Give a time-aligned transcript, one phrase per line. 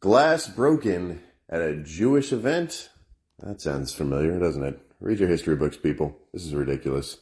[0.00, 1.20] Glass broken
[1.50, 2.88] at a Jewish event?
[3.38, 4.80] That sounds familiar, doesn't it?
[4.98, 6.16] Read your history books, people.
[6.32, 7.18] This is ridiculous.